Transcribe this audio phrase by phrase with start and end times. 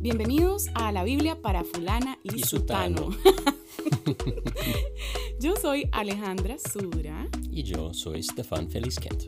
[0.00, 3.10] Bienvenidos a la Biblia para fulana y, Y sutano.
[5.40, 7.28] Yo soy Alejandra Sura.
[7.50, 9.24] Y yo soy Stefan Felizkent.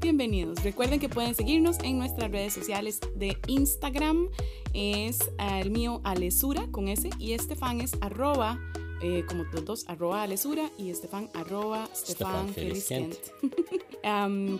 [0.00, 0.64] Bienvenidos.
[0.64, 4.26] Recuerden que pueden seguirnos en nuestras redes sociales de Instagram.
[4.74, 8.58] Es eh, el mío Alesura con S y Estefan es arroba,
[9.02, 12.52] eh, como los dos, arroba Alesura y Estefan arroba Stefan.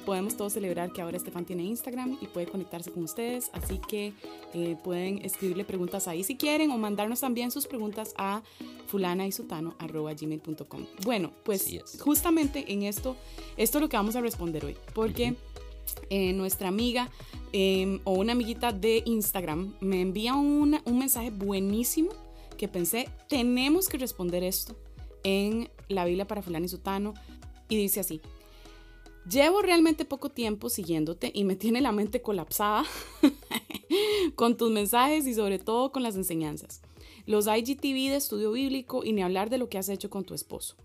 [0.05, 4.12] Podemos todos celebrar que ahora Estefan tiene Instagram y puede conectarse con ustedes, así que
[4.53, 8.43] eh, pueden escribirle preguntas ahí si quieren o mandarnos también sus preguntas a
[8.87, 10.87] fulana y gmail.com.
[11.05, 11.62] Bueno, pues
[12.01, 13.17] justamente en esto,
[13.57, 15.34] esto es lo que vamos a responder hoy, porque
[16.11, 17.09] eh, nuestra amiga
[17.53, 22.11] eh, o una amiguita de Instagram me envía una- un mensaje buenísimo
[22.59, 24.77] que pensé, tenemos que responder esto
[25.25, 27.15] en la Biblia para fulano y sutano
[27.70, 28.20] y dice así.
[29.29, 32.84] Llevo realmente poco tiempo siguiéndote y me tiene la mente colapsada
[34.34, 36.81] con tus mensajes y sobre todo con las enseñanzas.
[37.27, 40.34] Los IGTV de estudio bíblico y ni hablar de lo que has hecho con tu
[40.34, 40.77] esposo.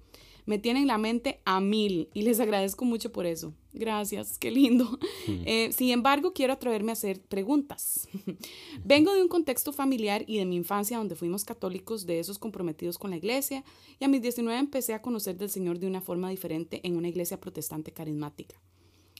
[0.45, 3.53] Me tienen la mente a mil y les agradezco mucho por eso.
[3.73, 4.99] Gracias, qué lindo.
[5.47, 8.07] Eh, sin embargo, quiero atreverme a hacer preguntas.
[8.83, 12.97] Vengo de un contexto familiar y de mi infancia donde fuimos católicos, de esos comprometidos
[12.97, 13.63] con la iglesia,
[13.99, 17.09] y a mis 19 empecé a conocer del Señor de una forma diferente en una
[17.09, 18.55] iglesia protestante carismática.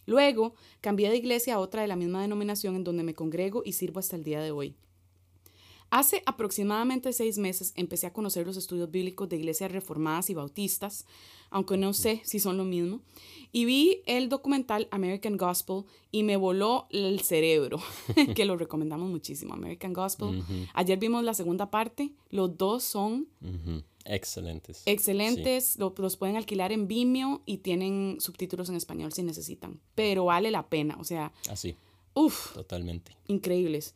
[0.06, 3.74] Luego cambié de iglesia a otra de la misma denominación en donde me congrego y
[3.74, 4.76] sirvo hasta el día de hoy.
[5.92, 11.06] Hace aproximadamente seis meses empecé a conocer los estudios bíblicos de iglesias reformadas y bautistas,
[11.52, 13.02] aunque no sé si son lo mismo,
[13.54, 17.80] y vi el documental American Gospel y me voló el cerebro,
[18.36, 20.44] que lo recomendamos muchísimo, American Gospel.
[20.74, 23.28] Ayer vimos la segunda parte, los dos son.
[24.08, 24.84] Excelentes.
[24.86, 30.26] excelentes, lo- los pueden alquilar en Vimeo y tienen subtítulos en español si necesitan, pero
[30.26, 31.76] vale la pena, o sea, Sí, así,
[32.14, 33.14] uff, totalmente.
[33.28, 33.96] increíbles.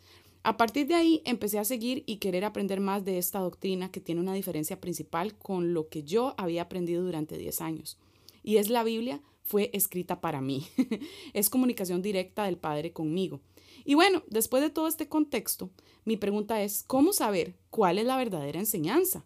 [0.49, 4.01] A partir de ahí empecé a seguir y querer aprender más de esta doctrina que
[4.01, 7.99] tiene una diferencia principal con lo que yo había aprendido durante 10 años.
[8.41, 10.65] Y es la Biblia fue escrita para mí.
[11.35, 13.41] es comunicación directa del Padre conmigo.
[13.85, 15.69] Y bueno, después de todo este contexto,
[16.03, 19.23] mi pregunta es, ¿cómo saber cuál es la verdadera enseñanza?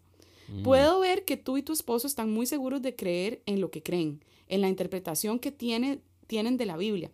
[0.62, 3.82] Puedo ver que tú y tu esposo están muy seguros de creer en lo que
[3.82, 7.10] creen, en la interpretación que tiene, tienen de la Biblia.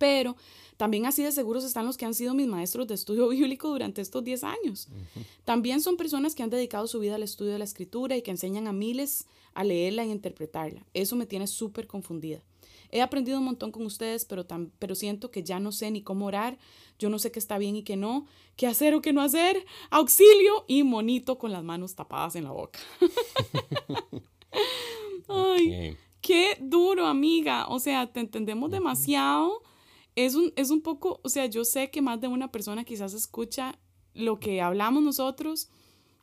[0.00, 0.34] Pero
[0.78, 4.00] también así de seguros están los que han sido mis maestros de estudio bíblico durante
[4.00, 4.88] estos 10 años.
[5.44, 8.30] También son personas que han dedicado su vida al estudio de la escritura y que
[8.30, 10.86] enseñan a miles a leerla y interpretarla.
[10.94, 12.40] Eso me tiene súper confundida.
[12.92, 16.02] He aprendido un montón con ustedes, pero, tam- pero siento que ya no sé ni
[16.02, 16.58] cómo orar,
[16.98, 19.64] yo no sé qué está bien y qué no, qué hacer o qué no hacer,
[19.90, 22.80] auxilio y monito con las manos tapadas en la boca.
[25.28, 25.96] Ay.
[26.20, 27.66] Qué duro, amiga.
[27.68, 29.62] O sea, te entendemos demasiado.
[30.26, 33.14] Es un, es un poco, o sea, yo sé que más de una persona quizás
[33.14, 33.78] escucha
[34.12, 35.68] lo que hablamos nosotros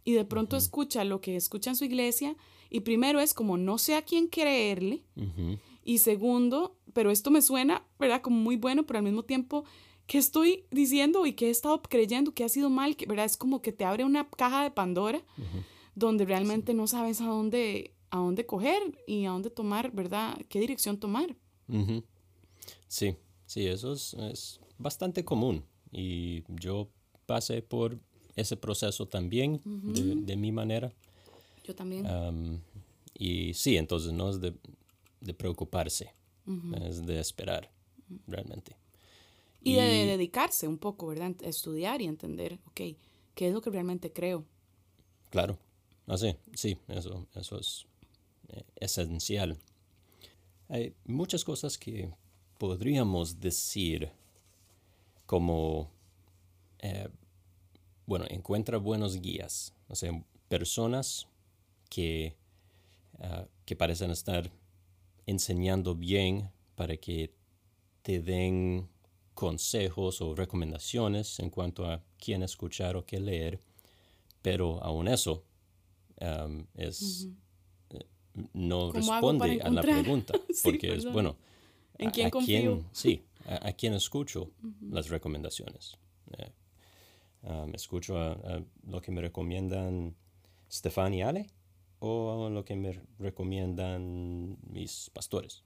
[0.04, 2.36] y de pronto escucha lo que escucha en su iglesia.
[2.70, 5.04] Y primero es como no sé a quién creerle.
[5.16, 5.58] Ujú.
[5.84, 8.22] Y segundo, pero esto me suena, ¿verdad?
[8.22, 9.64] Como muy bueno, pero al mismo tiempo,
[10.06, 12.96] ¿qué estoy diciendo y qué he estado creyendo que ha sido mal?
[12.96, 13.26] Que, ¿Verdad?
[13.26, 15.24] Es como que te abre una caja de Pandora
[15.96, 20.38] donde realmente no sabes a dónde, a dónde coger y a dónde tomar, ¿verdad?
[20.50, 21.36] ¿Qué dirección tomar?
[22.88, 25.64] Sí, sí, eso es, es bastante común.
[25.92, 26.88] Y yo
[27.26, 27.98] pasé por
[28.36, 30.94] ese proceso también, de, de mi manera.
[31.64, 32.06] Yo también.
[32.06, 32.62] Am,
[33.18, 34.54] y sí, entonces no es de,
[35.22, 36.14] de preocuparse,
[36.86, 37.72] es de esperar,
[38.28, 38.76] realmente.
[39.64, 41.34] y de, de dedicarse un poco, ¿verdad?
[41.42, 42.82] Estudiar y entender, ok,
[43.34, 44.46] ¿qué es lo que realmente creo?
[45.32, 45.58] Claro,
[46.06, 47.86] así, sí, eso, eso es
[48.50, 49.58] eh, esencial.
[50.70, 52.10] Hay muchas cosas que
[52.58, 54.12] podríamos decir
[55.26, 55.90] como,
[56.80, 57.10] eh,
[58.06, 60.12] bueno, encuentra buenos guías, o sea,
[60.48, 61.28] personas
[61.90, 62.36] que,
[63.20, 64.50] ah, que parecen estar
[65.26, 67.34] enseñando bien para que
[68.02, 68.88] te den
[69.34, 73.60] consejos o recomendaciones en cuanto a quién escuchar o qué leer,
[74.42, 75.44] pero aún eso
[76.22, 77.28] um, es
[77.92, 78.06] eh,
[78.54, 81.14] no ¿Cómo hago para responde a la pregunta Sí, porque es ¿verdad?
[81.14, 81.38] bueno
[82.00, 82.84] ¿En a- quién a confío?
[82.92, 84.52] sí a, a quién escucho
[84.92, 85.98] las recomendaciones
[86.38, 86.52] Eh,
[87.44, 90.16] um, escucho a, a lo que me recomiendan
[90.70, 91.48] Stefan y Ale
[92.00, 95.64] o a lo que me recomiendan mis pastores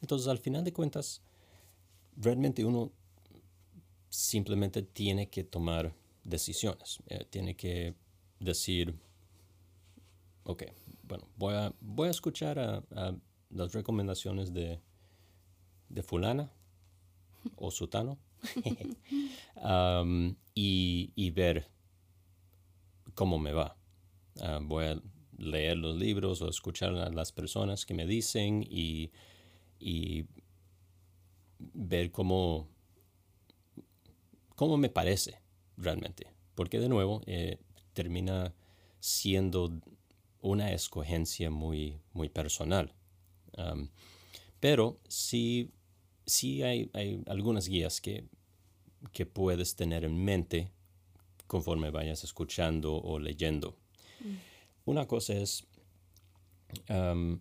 [0.00, 1.20] entonces al final de cuentas
[2.16, 2.90] realmente uno
[4.08, 5.92] simplemente tiene que tomar
[6.24, 6.98] decisiones.
[7.06, 7.94] eh, tiene que
[8.40, 8.94] decir,
[10.44, 10.64] ok,
[11.04, 13.14] bueno, voy a, voy a escuchar a, a
[13.50, 14.80] las recomendaciones de,
[15.90, 16.50] de fulana
[17.56, 18.18] o sutano
[19.56, 21.68] um, y, ver
[23.14, 23.76] cómo me va.
[24.40, 25.02] Ah, voy a
[25.36, 29.10] leer los libros o escuchar a las personas que me dicen y,
[31.58, 32.68] ver cómo,
[34.56, 35.40] cómo me parece
[35.76, 36.32] realmente.
[36.54, 37.58] Porque de nuevo eh,
[37.92, 38.54] termina
[39.00, 39.80] siendo
[40.40, 42.94] una escogencia muy, muy personal.
[43.56, 43.88] Um,
[44.60, 45.70] pero sí,
[46.26, 48.24] sí hay, hay, algunas guías que,
[49.12, 50.70] que puedes tener en mente
[51.46, 53.76] conforme vayas escuchando o leyendo.
[54.20, 54.34] Mm.
[54.84, 55.66] Una cosa es
[56.88, 57.40] um,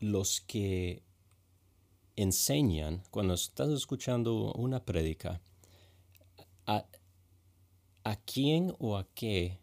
[0.00, 1.02] los que
[2.16, 5.40] enseñan, cuando estás escuchando una prédica,
[6.66, 6.86] a,
[8.04, 9.58] a quién o a qué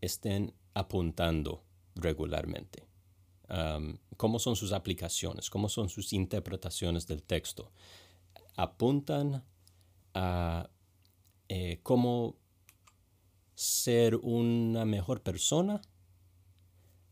[0.00, 1.62] estén apuntando
[1.94, 2.84] regularmente.
[4.16, 5.50] ¿Cómo son sus aplicaciones?
[5.50, 7.70] ¿Cómo son sus interpretaciones del texto?
[8.56, 9.44] ¿Apuntan
[10.14, 10.70] a
[11.48, 12.36] eh, cómo
[13.54, 15.80] ser una mejor persona?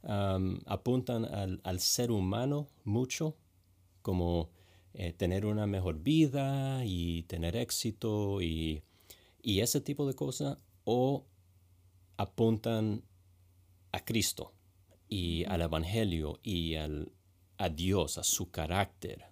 [0.02, 3.36] ¿Apuntan al, ser humano mucho?
[4.02, 4.50] Como
[4.92, 8.82] eh, tener una mejor vida y tener éxito y,
[9.42, 10.58] y ese tipo de cosas.
[10.84, 11.24] ¿O
[12.16, 13.02] apuntan
[13.92, 14.52] a Cristo
[15.08, 17.12] y al Evangelio y al,
[17.58, 19.24] a Dios, a su carácter,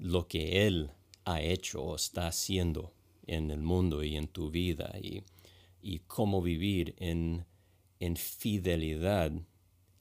[0.00, 0.90] lo que Él
[1.24, 2.92] ha hecho o está haciendo
[3.26, 5.22] en el mundo y en tu vida y,
[6.08, 7.46] cómo vivir en,
[8.00, 9.32] en, fidelidad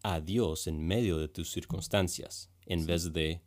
[0.01, 3.41] a Dios en medio de tus circunstancias, en vez de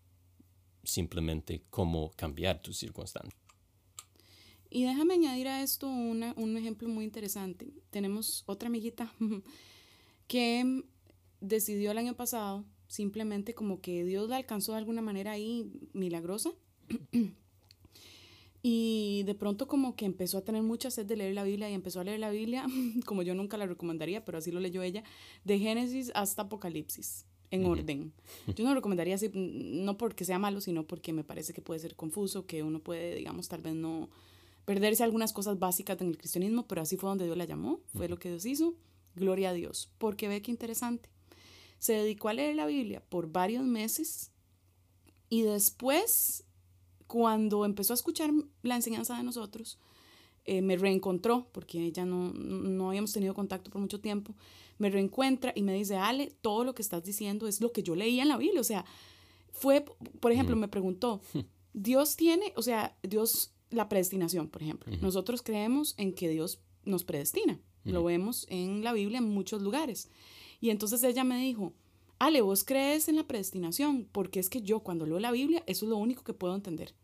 [0.84, 3.34] simplemente cómo cambiar tus circunstancias.
[4.70, 7.72] Y déjame añadir a esto un ejemplo muy interesante.
[7.90, 9.12] Tenemos otra amiguita
[10.28, 10.84] que
[11.40, 16.50] decidió el año pasado simplemente como que Dios la alcanzó de alguna manera ahí milagrosa.
[18.62, 21.74] y de pronto como que empezó a tener mucha sed de leer la Biblia y
[21.74, 22.66] empezó a leer la Biblia,
[23.06, 25.04] como yo nunca la recomendaría, pero así lo leyó ella,
[25.44, 28.12] de Génesis hasta Apocalipsis, en orden.
[28.56, 31.80] Yo no lo recomendaría así, no porque sea malo, sino porque me parece que puede
[31.80, 34.08] ser confuso, que uno puede, digamos, tal vez no
[34.64, 38.08] perderse algunas cosas básicas en el cristianismo, pero así fue donde Dios la llamó, fue
[38.08, 38.74] lo que Dios hizo.
[39.14, 41.10] Gloria a Dios, porque ve que interesante.
[41.78, 44.32] Se dedicó a leer la Biblia por varios meses
[45.28, 46.44] y después,
[47.06, 48.30] cuando empezó a escuchar
[48.62, 49.78] la enseñanza de nosotros,
[50.44, 54.34] eh, me reencontró, porque ya no, no habíamos tenido contacto por mucho tiempo,
[54.78, 57.94] me reencuentra y me dice, Ale, todo lo que estás diciendo es lo que yo
[57.94, 58.60] leía en la Biblia.
[58.60, 58.84] O sea,
[59.50, 59.84] fue,
[60.20, 61.20] por ejemplo, me preguntó,
[61.74, 64.90] Dios tiene, o sea, Dios la predestinación, por ejemplo.
[65.02, 67.60] Nosotros creemos en que Dios nos predestina.
[67.88, 70.08] Lo vemos en la Biblia en muchos lugares.
[70.60, 71.72] Y entonces ella me dijo,
[72.18, 75.84] Ale, vos crees en la predestinación, porque es que yo cuando leo la Biblia, eso
[75.84, 76.94] es lo único que puedo entender.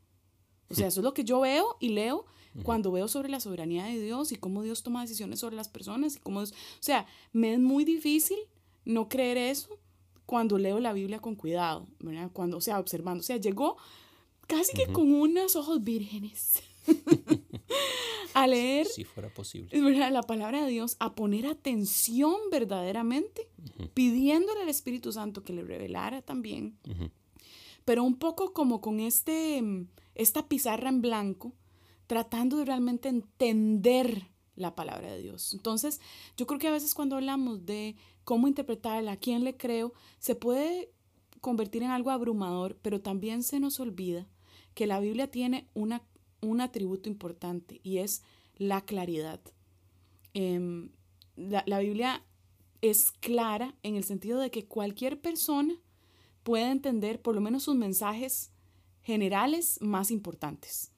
[0.69, 2.27] O sea, eso es lo que yo veo y leo
[2.63, 6.17] cuando veo sobre la soberanía de Dios y cómo Dios toma decisiones sobre las personas
[6.17, 6.47] y cómo o
[6.79, 8.39] sea, me es muy difícil
[8.85, 9.79] no creer eso
[10.25, 12.31] cuando leo la Biblia con cuidado, ¿verdad?
[12.33, 13.77] Cuando, o sea, observando, o sea, llegó
[14.47, 16.63] casi que con unos ojos vírgenes
[18.35, 19.79] a leer si fuera posible.
[20.11, 23.49] la palabra de Dios, a poner atención verdaderamente,
[23.95, 26.79] pidiéndole al Espíritu Santo que le revelara también,
[27.85, 29.63] pero un poco como con este,
[30.15, 31.53] esta pizarra en blanco,
[32.07, 35.53] tratando de realmente entender la palabra de Dios.
[35.55, 36.01] Entonces,
[36.37, 40.35] yo creo que a veces cuando hablamos de cómo interpretarla, a quién le creo, se
[40.35, 40.91] puede
[41.41, 44.27] convertir en algo abrumador, pero también se nos olvida
[44.75, 46.03] que la Biblia tiene una,
[46.45, 48.23] un atributo importante y es
[48.57, 49.41] la claridad.
[50.33, 50.91] Em,
[51.37, 52.25] la, la Biblia
[52.81, 55.75] es clara en el sentido de que cualquier persona
[56.43, 58.51] puede entender por lo menos sus mensajes
[59.03, 60.93] generales más importantes.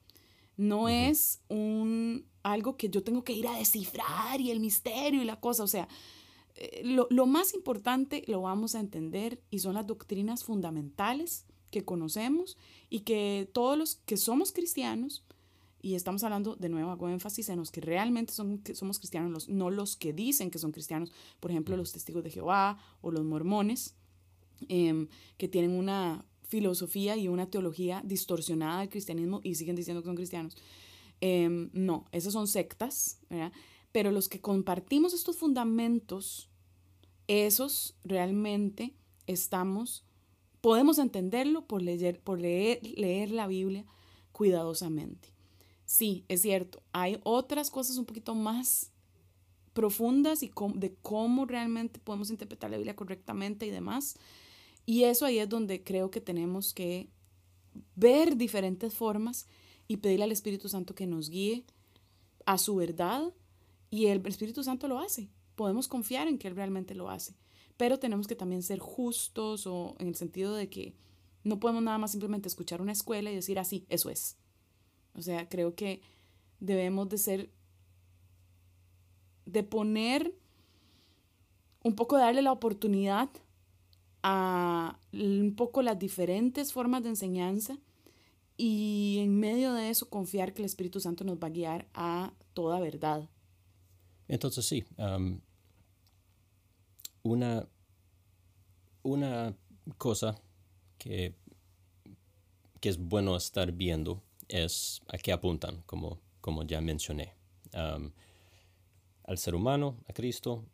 [0.57, 5.25] No es un algo que yo tengo que ir a descifrar y el misterio y
[5.25, 5.63] la cosa.
[5.63, 5.87] O sea,
[6.55, 11.83] eh, lo, lo, más importante lo vamos a entender y son las doctrinas fundamentales que
[11.83, 12.57] conocemos
[12.89, 15.23] y que todos los que somos cristianos,
[15.81, 19.31] y estamos hablando de nuevo, hago énfasis en los que realmente son, que somos cristianos,
[19.31, 23.11] los, no los que dicen que son cristianos, por ejemplo, los testigos de Jehová o
[23.11, 23.95] los mormones,
[24.69, 25.07] em,
[25.37, 30.15] que tienen una filosofía y una teología distorsionada del cristianismo y siguen diciendo que son
[30.15, 30.55] cristianos.
[31.21, 33.19] Em, no, esas son sectas,
[33.91, 36.51] Pero los que compartimos estos fundamentos,
[37.27, 38.93] esos realmente
[39.25, 40.07] estamos
[40.61, 43.85] Podemos entenderlo por leer, por leer, leer la Biblia
[44.31, 45.29] cuidadosamente.
[45.87, 48.91] Sí, es cierto, hay otras cosas un poquito más
[49.71, 54.17] profundas y de cómo realmente podemos interpretar la Biblia correctamente y demás.
[54.85, 57.07] Y eso ahí es donde creo que tenemos que
[57.95, 59.47] ver diferentes formas
[59.87, 61.63] y pedirle al Espíritu Santo que nos guíe
[62.45, 63.33] a su verdad
[63.89, 65.29] y el Espíritu Santo lo hace.
[65.55, 67.37] Podemos confiar en que Él realmente lo hace,
[67.77, 70.95] pero tenemos que también ser justos o en el sentido de que
[71.45, 74.35] no podemos nada más simplemente escuchar una escuela y decir así, eso es.
[75.17, 76.01] O sea, creo que
[76.59, 77.49] debemos de ser,
[79.45, 80.33] de poner
[81.83, 83.29] un poco, darle la oportunidad
[84.23, 87.77] a un poco las diferentes formas de enseñanza
[88.57, 92.33] y en medio de eso confiar que el Espíritu Santo nos va a guiar a
[92.53, 93.29] toda verdad.
[94.27, 94.85] Entonces sí,
[97.23, 97.67] una,
[99.03, 99.55] una
[99.97, 100.41] cosa
[100.97, 101.35] que,
[102.81, 107.33] que, es bueno estar viendo es a qué apuntan, como, como ya mencioné.
[107.73, 110.65] al ser humano, a Cristo,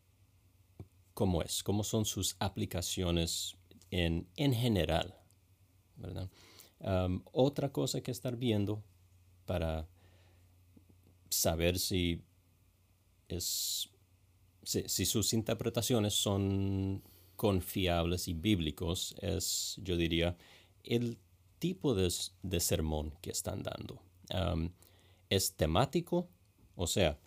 [1.12, 3.56] cómo es, cómo son sus aplicaciones
[3.90, 5.14] en, en general.
[7.32, 8.82] otra cosa que estar viendo
[9.46, 9.86] para
[11.30, 12.22] saber si,
[13.28, 13.88] es,
[14.62, 17.02] si, sus interpretaciones son
[17.36, 20.36] confiables y bíblicos es, yo diría,
[20.84, 21.18] el
[21.58, 22.10] tipo de,
[22.60, 24.02] sermón que están dando.
[25.30, 26.28] es temático,
[26.76, 27.18] o sea,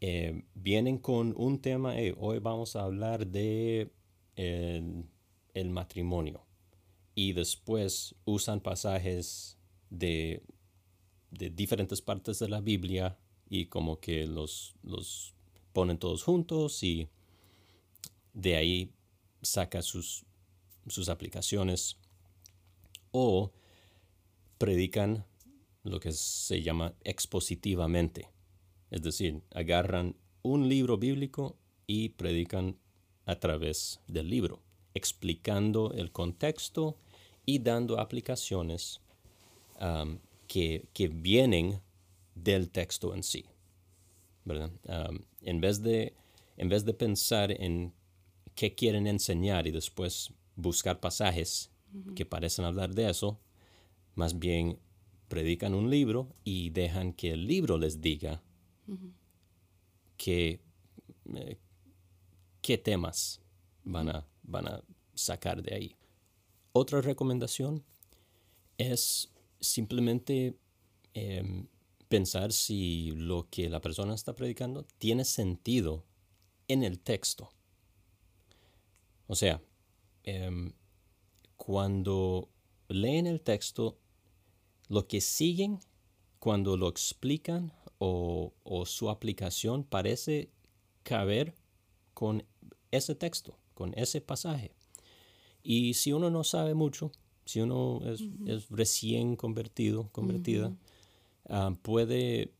[0.00, 3.90] eh, vienen con un tema, hoy vamos a hablar de
[5.54, 6.44] el matrimonio
[7.14, 9.58] y después usan pasajes
[9.90, 10.42] de,
[11.30, 15.34] diferentes partes de la Biblia y como que los, los
[15.72, 17.08] ponen todos juntos y
[18.32, 18.92] de ahí
[19.42, 20.24] saca sus,
[20.86, 21.98] sus aplicaciones
[23.12, 23.52] o
[24.58, 25.24] predican
[25.84, 28.28] lo que se llama expositivamente.
[28.90, 32.76] Es decir, agarran un libro bíblico y predican
[33.24, 34.60] a través del libro
[34.94, 36.96] explicando el contexto
[37.44, 39.00] y dando aplicaciones
[39.80, 41.80] um, que, vienen
[42.34, 43.44] del texto en sí.
[44.44, 46.14] Um, en, vez de,
[46.56, 47.92] en vez de pensar en
[48.54, 51.70] qué quieren enseñar y después buscar pasajes
[52.14, 53.40] que parecen hablar de eso,
[54.14, 54.78] más bien
[55.28, 58.42] predican un libro y dejan que el libro les diga
[60.16, 60.60] qué,
[61.34, 61.58] eh,
[62.60, 63.40] qué temas
[63.84, 64.82] van a van a
[65.14, 65.96] sacar de ahí.
[66.72, 67.84] Otra recomendación
[68.78, 70.56] es simplemente
[71.14, 71.66] em,
[72.08, 76.04] pensar si lo que la persona está predicando tiene sentido
[76.68, 77.50] en el texto.
[79.26, 79.62] O sea,
[80.24, 80.72] em,
[81.64, 82.48] cuando
[82.88, 83.98] leen el texto,
[84.88, 85.78] lo que siguen,
[86.38, 90.50] cuando lo explican o, o su aplicación parece
[91.02, 91.54] caber
[92.14, 92.44] con
[92.90, 94.70] ese texto con ese pasaje.
[95.62, 97.12] Y si uno no sabe mucho,
[97.44, 98.00] si uno
[98.46, 100.72] es, recién convertido, convertida,
[101.48, 102.52] ah, puede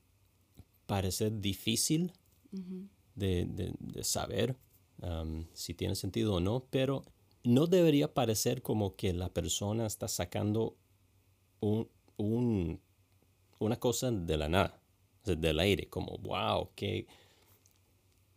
[0.86, 2.12] parecer difícil
[3.14, 4.56] de, saber
[5.52, 7.04] si tiene sentido o no, pero
[7.44, 10.76] no debería parecer como que la persona está sacando
[11.60, 12.80] un,
[13.58, 14.80] una cosa de la nada,
[15.24, 17.06] del aire, como, wow, qué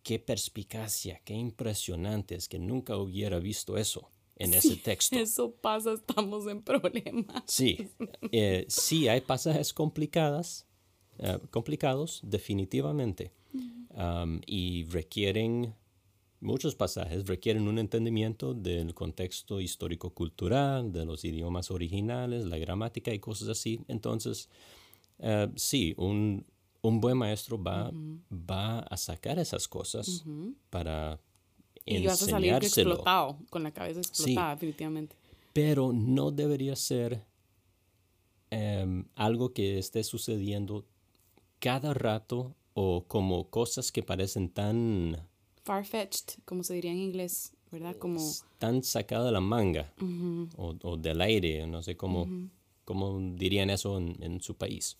[0.06, 5.18] qué perspicacia, qué impresionante, es que nunca hubiera visto eso en ese texto.
[5.18, 7.44] Eso pasa, estamos en problemas.
[7.48, 7.90] Sí,
[8.32, 10.68] eh, sí hay pasajes complicadas,
[11.18, 13.32] eh, complicados, definitivamente,
[14.46, 15.74] y requieren,
[16.40, 23.20] muchos pasajes requieren un entendimiento del contexto histórico-cultural, de los idiomas originales, la gramática y
[23.20, 23.82] cosas así.
[23.88, 24.50] Entonces,
[25.20, 26.46] eh, sí, un,
[26.82, 27.92] un buen maestro va,
[28.32, 30.24] va a sacar esas cosas
[30.70, 31.20] para
[31.86, 35.16] y vas a salir explotado, con la cabeza explotada, definitivamente.
[35.54, 37.24] Pero no debería ser
[38.50, 40.86] em, algo que esté sucediendo
[41.60, 45.28] cada rato o como cosas que parecen tan...
[45.66, 47.98] Far-fetched, como se diría en inglés, ¿verdad?
[47.98, 48.22] Como...
[48.58, 49.94] Tan sacado de la manga
[50.56, 52.28] o, del aire, no sé cómo,
[53.36, 54.98] dirían eso en, en su país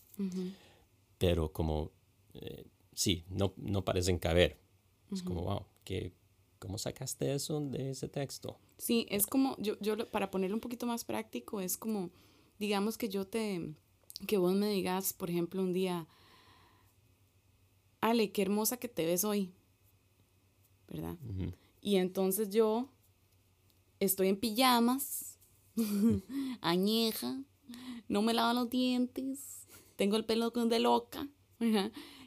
[1.18, 1.92] pero como,
[2.34, 4.60] eh, sí, no, no parecen caber.
[5.12, 6.14] Es como, wow, ¿qué,
[6.60, 8.58] ¿cómo sacaste eso de ese texto?
[8.78, 12.10] Sí, es como, yo, yo para ponerlo un poquito más práctico, es como,
[12.60, 13.74] digamos que yo te,
[14.28, 16.08] que vos me digas, por ejemplo, un día,
[18.02, 19.52] Ale, qué hermosa que te ves hoy,
[20.88, 21.18] ¿verdad?
[21.82, 22.90] Y entonces yo
[24.00, 25.40] estoy en pijamas,
[26.62, 27.44] añeja,
[28.08, 31.28] no me lavo los dientes, tengo el pelo de loca,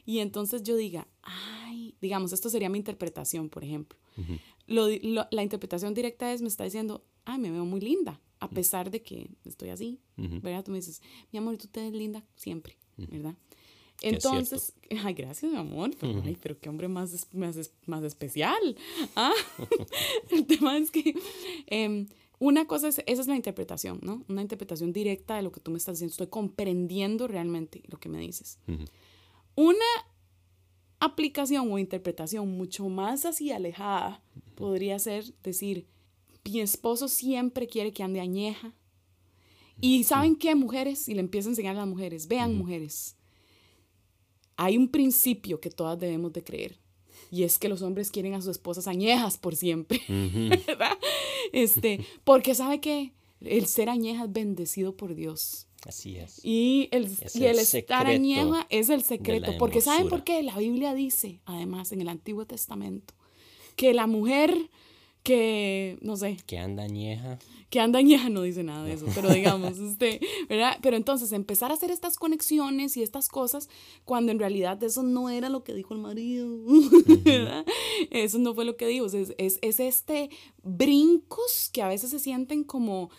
[0.05, 3.97] y entonces yo diga, ay, digamos, esto sería mi interpretación, por ejemplo.
[4.67, 9.01] la interpretación directa es, me está diciendo, ay, me veo muy linda, a pesar de
[9.01, 10.63] que estoy así, ¿verdad?
[10.63, 11.01] Tú me dices,
[11.31, 13.35] mi amor, tú te ves linda siempre, ¿verdad?
[14.01, 15.91] Entonces, ay, gracias, mi amor.
[15.99, 18.75] Pero, ay, pero qué hombre más, más, más especial.
[19.15, 19.33] ¿ah?
[20.31, 21.15] el tema es que
[21.67, 22.07] em,
[22.39, 24.23] una cosa es, esa es la interpretación, ¿no?
[24.29, 26.11] Una interpretación directa de lo que tú me estás diciendo.
[26.11, 28.59] Estoy comprendiendo realmente lo que me dices.
[29.55, 29.85] Una
[30.99, 34.21] aplicación o interpretación mucho más así alejada
[34.55, 35.87] podría ser decir,
[36.45, 38.73] mi esposo siempre quiere que ande añeja.
[39.81, 41.07] Y ¿saben qué, mujeres?
[41.07, 42.27] Y le empiezo a enseñar a las mujeres.
[42.27, 43.15] Vean, mujeres.
[44.61, 46.77] Hay un principio que todas debemos de creer.
[47.31, 50.01] Y es que los hombres quieren a sus esposas añejas por siempre.
[50.67, 50.97] ¿Verdad?
[51.53, 55.67] Este, porque sabe que el ser añeja es bendecido por Dios.
[55.87, 56.43] Así es.
[56.43, 59.53] Y el, y el, estar añeja es el secreto.
[59.57, 60.43] Porque ¿saben por qué?
[60.43, 63.13] La Biblia dice, además, en el Antiguo Testamento,
[63.77, 64.69] que la mujer
[65.23, 66.37] que, no sé.
[66.45, 67.39] Que anda añeja.
[67.69, 70.77] Que anda añeja no dice nada de eso, pero digamos, este, ¿verdad?
[70.81, 73.69] Pero entonces empezar a hacer estas conexiones y estas cosas
[74.05, 76.49] cuando en realidad eso no era lo que dijo el marido,
[77.23, 77.65] ¿verdad?
[78.09, 80.29] Eso no fue lo que dijo, es, es, es este
[80.63, 83.09] brincos que a veces se sienten como,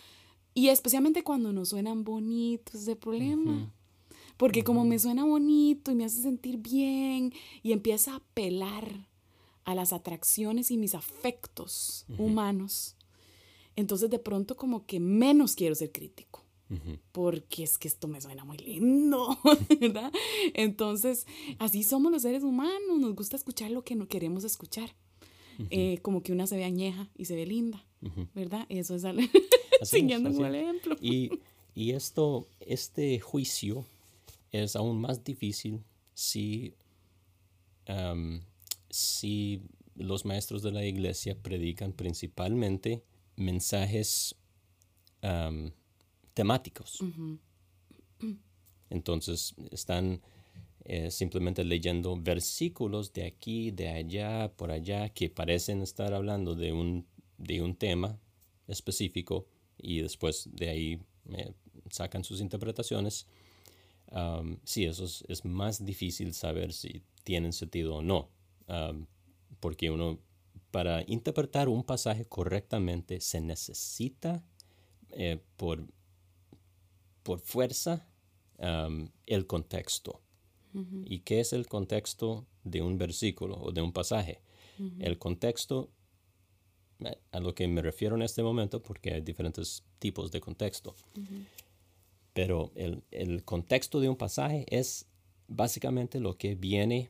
[0.53, 3.71] y especialmente cuando no suenan bonitos de problema.
[4.37, 7.31] Porque como me suena bonito y me hace sentir bien
[7.61, 9.10] y empieza a pelar
[9.63, 12.95] a las atracciones y mis afectos humanos,
[13.75, 16.41] entonces de pronto como que menos quiero ser crítico.
[17.11, 19.37] Porque es que esto me suena muy lindo,
[19.81, 20.09] ¿verdad?
[20.53, 21.27] Entonces,
[21.59, 24.95] así somos los seres humanos, nos gusta escuchar lo que no queremos escuchar.
[25.69, 27.85] Eh, como que una se ve añeja y se ve linda,
[28.33, 28.65] ¿verdad?
[28.69, 29.21] Eso es algo,
[29.83, 30.95] siguiendo un ejemplo.
[31.01, 31.39] Y,
[31.75, 33.85] y, esto, este juicio
[34.53, 35.81] es aún más difícil
[36.13, 36.73] si
[38.91, 39.61] si
[39.95, 43.03] los maestros de la iglesia predican principalmente
[43.35, 44.35] mensajes
[46.33, 46.99] temáticos.
[48.89, 50.21] Entonces están
[50.83, 56.71] eh, simplemente leyendo versículos de aquí, de allá, por allá, que parecen estar hablando de
[56.71, 57.05] un,
[57.37, 58.19] de un tema
[58.67, 59.45] específico
[59.77, 60.99] y después de ahí
[61.29, 61.53] eh,
[61.91, 63.27] sacan sus interpretaciones.
[64.63, 68.29] sí, eso es más difícil saber si tienen sentido o no
[69.59, 70.19] porque uno,
[70.71, 74.43] para interpretar un pasaje correctamente, se necesita
[75.11, 75.85] eh, por,
[77.23, 78.07] por fuerza
[79.25, 80.21] el contexto.
[81.05, 84.39] ¿Y qué es el contexto de un versículo o de un pasaje?
[84.99, 85.89] El contexto,
[87.31, 90.95] a lo que me refiero en este momento, porque hay diferentes tipos de contexto,
[92.33, 95.07] pero el, el contexto de un pasaje es
[95.47, 97.09] básicamente lo que viene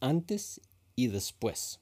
[0.00, 0.60] antes
[1.02, 1.80] y después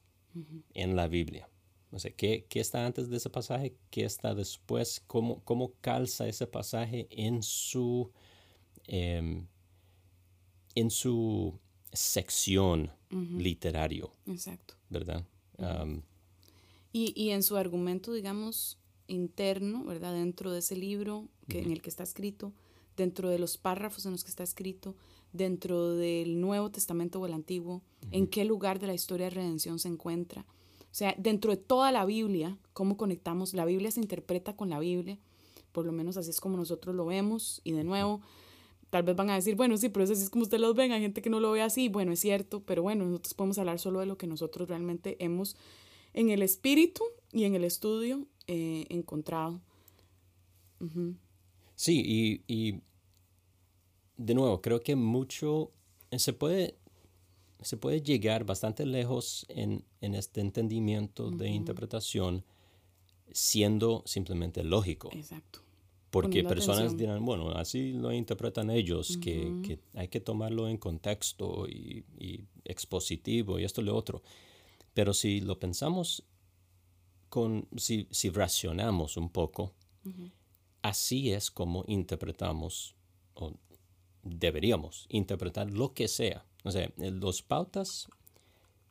[0.74, 1.48] en la Biblia.
[1.92, 3.74] O sea, ¿qué, ¿qué, está antes de ese pasaje?
[3.90, 5.02] ¿Qué está después?
[5.06, 8.12] ¿Cómo, cómo calza ese pasaje en su,
[8.86, 9.46] em,
[10.76, 11.58] en su
[11.92, 14.14] sección literario?
[14.26, 14.74] Exacto.
[14.88, 15.24] ¿Verdad?
[16.92, 18.78] y, y, en su argumento, digamos,
[19.08, 20.14] interno, ¿verdad?
[20.14, 22.54] Dentro de ese libro que, en el que está escrito,
[23.00, 24.94] dentro de los párrafos en los que está escrito,
[25.32, 29.78] dentro del Nuevo Testamento o el Antiguo, en qué lugar de la historia de redención
[29.78, 30.44] se encuentra.
[30.82, 34.78] O sea, dentro de toda la Biblia, cómo conectamos, la Biblia se interpreta con la
[34.78, 35.18] Biblia,
[35.72, 38.20] por lo menos así es como nosotros lo vemos, y de nuevo,
[38.90, 40.92] tal vez van a decir, bueno, sí, pero eso así es como ustedes lo ven,
[40.92, 43.78] hay gente que no lo ve así, bueno, es cierto, pero bueno, nosotros podemos hablar
[43.78, 45.56] solo de lo que nosotros realmente hemos
[46.12, 49.60] en el espíritu y en el estudio eh, encontrado.
[51.76, 52.80] Sí, y, y
[54.20, 55.72] de nuevo, creo que mucho
[56.10, 56.76] eh, se puede,
[57.62, 62.44] se puede llegar bastante lejos en, este entendimiento de interpretación
[63.32, 65.08] siendo simplemente lógico.
[65.12, 65.60] Exacto.
[66.10, 72.04] Porque personas dirán, bueno, así lo interpretan ellos, que, hay que tomarlo en contexto y,
[72.64, 74.22] expositivo y esto y lo otro.
[74.92, 76.24] Pero si lo pensamos
[77.28, 79.72] con, si, si racionamos un poco,
[80.82, 82.96] así es como interpretamos
[84.22, 86.44] deberíamos interpretar lo que sea.
[86.64, 88.08] O sea, los pautas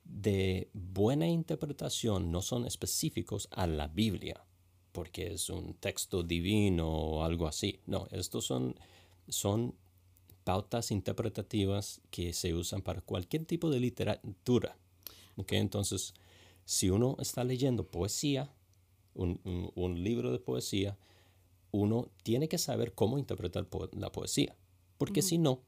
[0.03, 4.43] de buena interpretación no son específicos a la Biblia,
[4.91, 7.79] porque es un texto divino o algo así.
[7.85, 8.75] No, estos son,
[9.27, 9.75] son
[10.43, 14.77] pautas interpretativas que se usan para cualquier tipo de literatura.
[15.35, 15.59] ¿Okay?
[15.59, 16.15] Entonces,
[16.65, 18.51] si uno está leyendo poesía,
[19.13, 19.39] un,
[19.75, 20.97] un libro de poesía,
[21.71, 24.55] uno tiene que saber cómo interpretar la poesía
[24.99, 25.61] porque si no,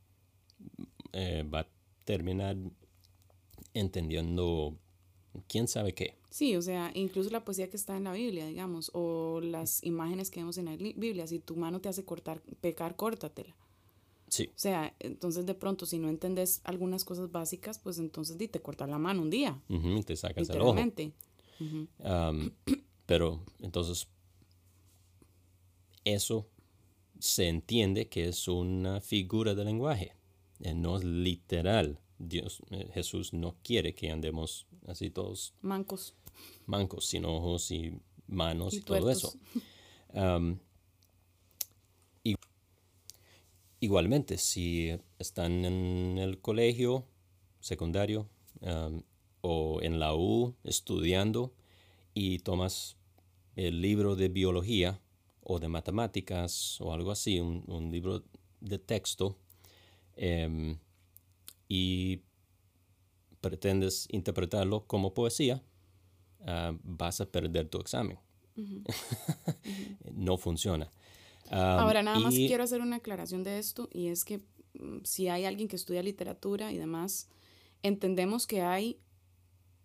[1.13, 1.67] eh, va a
[2.03, 2.57] terminar
[3.73, 4.77] entendiendo
[5.47, 6.17] quién sabe qué.
[6.29, 10.29] Sí, o sea, incluso la poesía que está en la Biblia, digamos, o las imágenes
[10.29, 13.55] que vemos en la Biblia, si tu mano te hace cortar, pecar, córtatela.
[14.27, 14.47] Sí.
[14.47, 18.61] O sea, entonces de pronto si no entendés algunas cosas básicas, pues entonces di, te
[18.61, 19.61] cortas la mano un día.
[19.69, 20.75] Ujú, te sacas el ojo.
[22.03, 22.51] Am,
[23.05, 24.07] pero entonces
[26.03, 26.47] eso
[27.21, 30.15] se entiende que es una figura de lenguaje,
[30.59, 31.99] eh, no es literal.
[32.19, 36.15] Dios, eh, Jesús no quiere que andemos así todos Mancos.
[36.65, 37.93] mancos, sin ojos y
[38.27, 39.33] manos y, Y todo eso.
[42.23, 42.35] Y-
[43.79, 47.05] igualmente, si están en el colegio
[47.59, 48.29] secundario
[49.41, 51.53] o en la U estudiando
[52.13, 52.97] y tomas
[53.55, 54.99] el libro de biología
[55.43, 58.23] o de matemáticas o algo así, un, un libro
[58.59, 59.37] de texto,
[60.15, 60.77] em,
[61.67, 62.21] y
[63.41, 65.63] pretendes interpretarlo como poesía,
[66.45, 68.17] ah, vas a perder tu examen.
[70.13, 70.89] no funciona.
[71.49, 74.39] Am, Ahora, nada más y- quiero hacer una aclaración de esto y es que
[74.73, 77.27] mm, si hay alguien que estudia literatura y demás,
[77.83, 78.99] entendemos que hay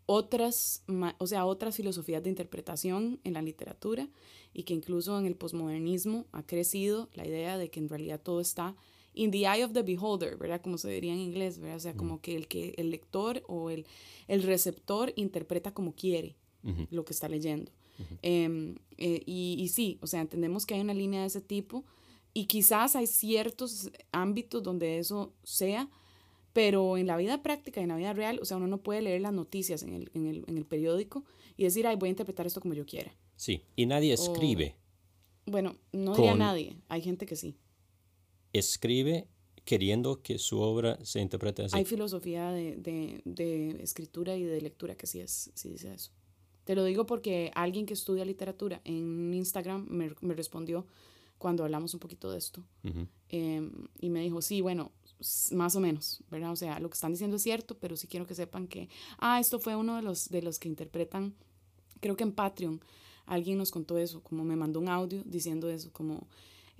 [0.07, 0.85] otras,
[1.19, 4.09] o sea, otras filosofías de interpretación en la literatura
[4.55, 8.41] y que incluso en el posmodernismo ha crecido la idea de que en realidad todo
[8.41, 8.77] está
[9.15, 10.61] in the eye of the beholder, ¿verdad?
[10.61, 11.77] Como se diría en inglés, ¿verdad?
[11.77, 13.85] O sea, como que el, que el lector o el,
[14.29, 16.87] el receptor interpreta como quiere Ujú.
[16.91, 17.73] lo que está leyendo.
[18.21, 21.85] Em, eh, y, y sí, o sea, entendemos que hay una línea de ese tipo
[22.35, 25.89] y quizás hay ciertos ámbitos donde eso sea,
[26.57, 29.21] pero en la vida práctica, en la vida real, o sea, uno no puede leer
[29.21, 31.23] las noticias en el, en el, en el periódico
[31.55, 33.15] y decir, ay, voy a interpretar esto como yo quiera.
[33.37, 34.75] Sí, y nadie escribe.
[35.45, 37.59] Bueno, no diría Con- nadie, hay gente que sí.
[38.55, 39.29] Escribe
[39.67, 41.77] queriendo que su obra se interprete así.
[41.77, 46.13] Hay filosofía de, de, de escritura y de lectura que sí, es, sí dice eso.
[46.65, 50.87] Te lo digo porque alguien que estudia literatura en Instagram me, me respondió
[51.37, 52.65] cuando hablamos un poquito de esto.
[52.83, 53.07] Ujú.
[53.29, 54.91] eh, y me dijo, sí, bueno,
[55.53, 56.53] más o menos, ¿verdad?
[56.53, 59.41] O sea, lo que están diciendo es cierto, pero sí quiero que sepan que, ah,
[59.41, 61.35] esto fue uno de los, de los que interpretan,
[62.01, 62.81] creo que en Patreon,
[63.25, 66.27] alguien nos contó eso, como me mandó un audio diciendo eso, como,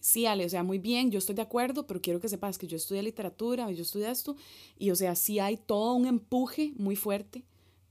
[0.01, 2.67] sí, Ale, o sea, muy bien, yo estoy de acuerdo, pero quiero que sepas que
[2.67, 4.37] yo estudié literatura, yo estudié esto,
[4.79, 7.43] y o sea, sí hay todo un empuje muy fuerte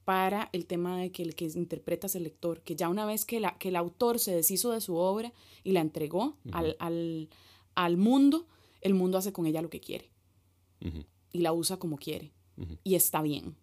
[0.05, 3.25] para el tema de que el que interpreta es el lector, que ya una vez
[3.25, 7.29] que, la, que el autor se deshizo de su obra y la entregó al, al,
[7.73, 8.45] al mundo,
[8.81, 10.14] el mundo hace con ella lo que quiere
[11.31, 12.31] Y la usa como quiere.
[12.83, 13.55] Y está bien.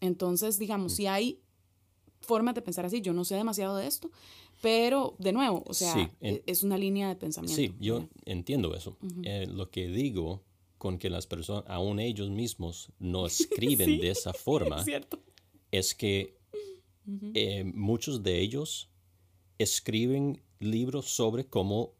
[0.00, 1.40] Entonces, digamos, si hay
[2.20, 4.10] formas de pensar así, yo no sé demasiado de esto,
[4.60, 7.56] pero de nuevo, o sea, Sí, en- e- es una línea de pensamiento.
[7.60, 8.10] Sí, yo ¿verdad?
[8.26, 8.96] entiendo eso.
[9.24, 10.44] Eh, lo que digo
[10.78, 15.18] con que las personas, aún ellos mismos, no escriben Sí, de esa forma, Es cierto.
[15.72, 16.36] es que
[17.34, 18.88] eh, muchos de ellos
[19.58, 21.94] escriben libros sobre cómo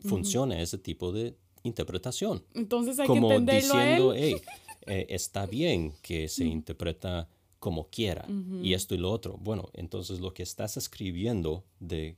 [0.00, 2.42] funciona ese tipo de interpretación.
[2.54, 4.20] Entonces hay como que entenderlo a diciendo, él.
[4.22, 4.42] hey,
[4.86, 8.26] eh, está bien que se interpreta como quiera
[8.62, 9.36] y esto y lo otro.
[9.38, 12.16] Bueno, entonces lo que estás escribiendo de,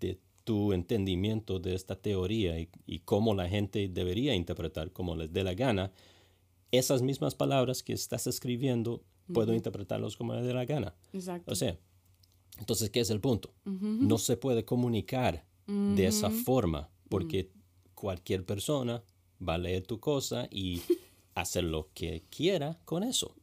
[0.00, 5.32] de tu entendimiento de esta teoría y, y cómo la gente debería interpretar como les
[5.32, 5.92] dé la gana,
[6.72, 10.94] esas mismas palabras que estás escribiendo, puedo interpretarlos como les dé la gana.
[11.12, 11.52] Exacto.
[11.52, 11.78] O sea,
[12.58, 13.54] entonces, ¿qué es el punto?
[13.64, 17.50] No se puede comunicar de esa forma porque
[18.00, 19.02] cualquier persona
[19.46, 20.80] va a leer tu cosa y
[21.34, 23.34] hacer lo que quiera con eso.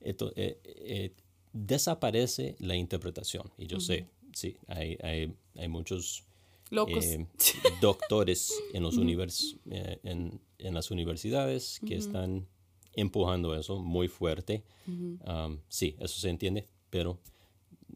[0.00, 1.14] Esto, eh, eh,
[1.52, 3.50] desaparece la interpretación.
[3.58, 6.24] Y yo sé, sí, hay, hay, hay muchos
[6.70, 7.04] Locos.
[7.04, 7.26] eh,
[7.80, 12.46] doctores en, los univers- en, en las universidades que están
[12.94, 14.64] empujando eso muy fuerte.
[14.86, 17.18] Um, sí, eso se entiende, pero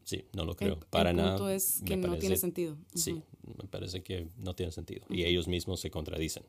[0.07, 0.75] sí, no lo creo.
[0.75, 1.31] el, Para el nada.
[1.35, 2.77] punto es que no tiene sentido.
[2.95, 5.05] Sí, me parece que no tiene sentido.
[5.09, 6.43] Y ellos mismos se contradicen,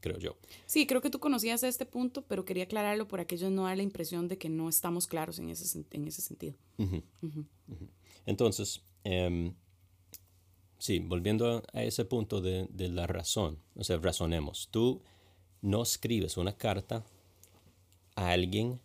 [0.00, 0.38] creo yo.
[0.64, 3.82] Sí, creo que tú conocías este punto, pero quería aclararlo por aquello no dar la
[3.82, 6.54] impresión de que no estamos claros en ese, en ese sentido.
[8.24, 9.52] Entonces, em,
[10.78, 14.68] sí, volviendo a, a ese punto de, de la razón, o sea, razonemos.
[14.70, 15.02] Tú
[15.60, 17.04] no escribes una carta
[18.16, 18.80] a alguien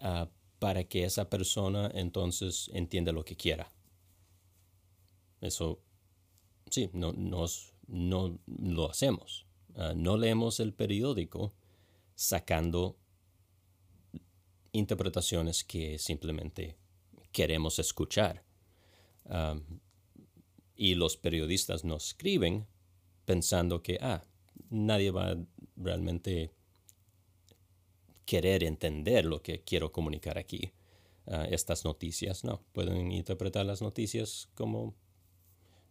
[0.00, 3.68] ah, para que esa persona entonces entienda lo que quiera.
[5.40, 5.80] Eso,
[6.70, 9.46] sí, no, no lo hacemos.
[9.74, 11.54] Ah, no leemos el periódico
[12.14, 12.96] sacando
[14.72, 16.76] interpretaciones que simplemente
[17.32, 18.44] queremos escuchar.
[20.74, 22.66] Y los periodistas nos escriben
[23.24, 24.24] pensando que, ah,
[24.70, 25.36] nadie va
[25.76, 26.52] realmente
[28.26, 30.72] querer entender lo que quiero comunicar aquí.
[31.26, 32.44] ah, estas noticias.
[32.44, 34.94] No, pueden interpretar las noticias como,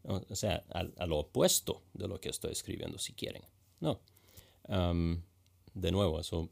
[0.04, 3.43] o sea, a, lo opuesto de lo que estoy escribiendo, si quieren.
[3.80, 4.00] No.
[5.74, 6.50] de nuevo, eso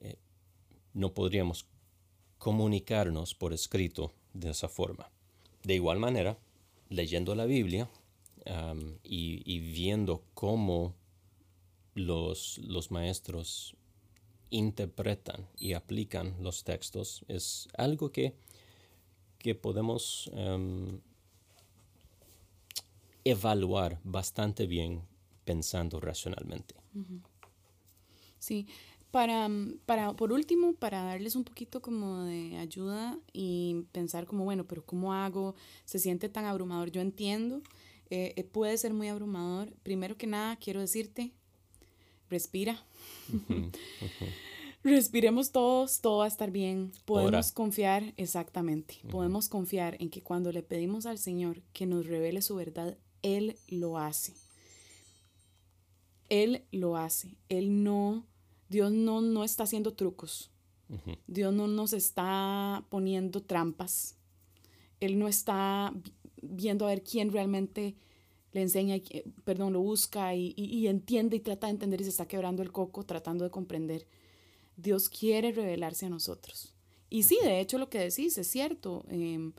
[0.00, 0.16] eh,
[0.92, 1.66] no podríamos
[2.38, 5.10] comunicarnos por escrito de esa forma.
[5.62, 6.38] De igual manera,
[6.88, 7.88] leyendo la Biblia
[9.04, 10.94] y, viendo cómo
[11.94, 13.76] los, los maestros
[14.50, 18.34] interpretan y aplican los textos es algo que,
[19.38, 20.30] que podemos
[23.24, 25.02] evaluar bastante bien
[25.44, 26.74] pensando racionalmente.
[28.38, 28.66] Sí,
[29.10, 34.44] para, mm, para, por último, para darles un poquito como de ayuda y pensar como,
[34.44, 35.54] bueno, pero ¿cómo hago?
[35.84, 36.90] Se siente tan abrumador.
[36.90, 37.62] Yo entiendo,
[38.08, 39.72] eh, eh, puede ser muy abrumador.
[39.82, 41.32] Primero que nada, quiero decirte,
[42.30, 42.82] respira.
[44.82, 46.92] Respiremos todos, todo va a estar bien.
[47.04, 52.40] Podemos confiar, exactamente, podemos confiar en que cuando le pedimos al Señor que nos revele
[52.40, 54.32] su verdad, Él lo hace.
[56.30, 57.36] Él lo hace.
[57.48, 58.24] Él no
[58.70, 60.50] Dios no, no está haciendo trucos.
[61.26, 64.16] Dios no nos está poniendo trampas.
[65.00, 65.92] Él no está
[66.40, 67.96] viendo a ver quién realmente
[68.52, 68.96] le enseña,
[69.44, 73.04] perdón, lo busca y, entiende y trata de entender y se está quebrando el coco
[73.04, 74.06] tratando de comprender.
[74.76, 76.74] Dios quiere revelarse a nosotros.
[77.08, 79.04] Y sí, de hecho lo que decís es cierto.
[79.08, 79.52] Em,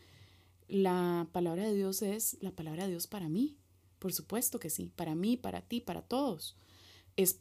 [0.67, 3.57] la palabra de Dios es la palabra de Dios para mí.
[3.99, 6.55] Por supuesto que sí, para mí, para ti, para todos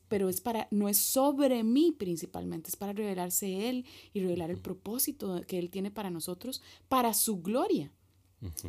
[0.09, 4.59] pero es para, no es sobre mí principalmente, es para revelarse Él y revelar el
[4.59, 7.93] propósito que Él tiene para nosotros, para su gloria.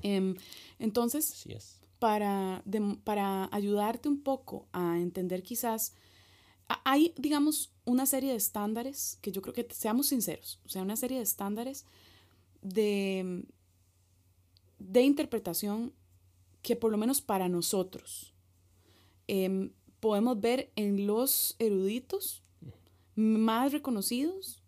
[0.01, 0.35] Em,
[0.79, 1.45] entonces,
[2.01, 2.63] para,
[3.03, 5.93] para ayudarte un poco a entender quizás,
[6.83, 10.95] hay, digamos, una serie de estándares que yo creo que, seamos sinceros, o sea, una
[10.95, 11.85] serie de estándares
[12.63, 13.45] de,
[14.79, 15.93] de interpretación
[16.63, 18.33] que por lo menos para nosotros,
[19.27, 22.41] eh, podemos ver en los eruditos
[23.13, 24.63] más reconocidos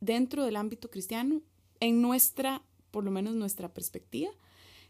[0.00, 1.42] dentro del ámbito cristiano,
[1.80, 4.30] en nuestra, por lo menos nuestra perspectiva,